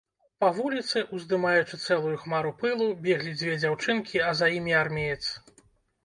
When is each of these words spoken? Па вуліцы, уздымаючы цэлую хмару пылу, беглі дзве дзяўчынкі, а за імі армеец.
Па 0.41 0.47
вуліцы, 0.59 1.01
уздымаючы 1.17 1.77
цэлую 1.87 2.13
хмару 2.21 2.53
пылу, 2.63 2.87
беглі 3.07 3.33
дзве 3.41 3.53
дзяўчынкі, 3.63 4.23
а 4.29 4.31
за 4.39 4.49
імі 4.55 4.73
армеец. 4.79 5.21